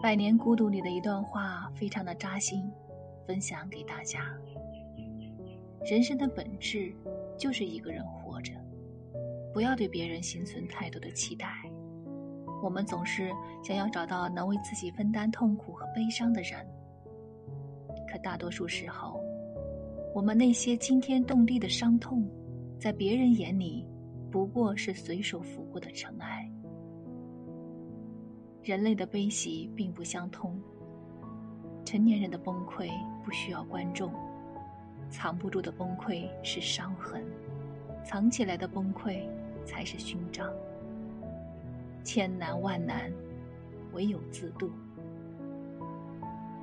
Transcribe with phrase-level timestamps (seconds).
[0.02, 2.72] 《百年孤独》里的一段话非常的扎心，
[3.26, 4.34] 分享给大家。
[5.84, 6.90] 人生的本质
[7.36, 8.54] 就是一个人活着，
[9.52, 11.46] 不要对别人心存太多的期待。
[12.62, 13.30] 我们总是
[13.62, 16.66] 想要找到能为自己分担痛苦和悲伤的人，
[18.10, 19.22] 可大多数时候，
[20.14, 22.26] 我们那些惊天动地的伤痛，
[22.78, 23.86] 在别人眼里
[24.30, 26.50] 不过是随手拂过的尘埃。
[28.62, 30.60] 人类的悲喜并不相通，
[31.82, 32.90] 成年人的崩溃
[33.24, 34.12] 不需要观众，
[35.08, 37.24] 藏不住的崩溃是伤痕，
[38.04, 39.22] 藏起来的崩溃
[39.64, 40.46] 才是勋章。
[42.04, 43.10] 千难万难，
[43.92, 44.70] 唯有自渡。